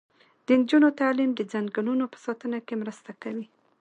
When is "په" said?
2.13-2.17